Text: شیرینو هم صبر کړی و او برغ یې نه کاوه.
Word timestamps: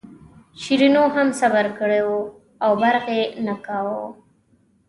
شیرینو 0.61 1.03
هم 1.15 1.27
صبر 1.39 1.65
کړی 1.79 2.01
و 2.09 2.13
او 2.63 2.71
برغ 2.81 3.05
یې 3.17 3.23
نه 3.45 3.55
کاوه. 3.65 4.01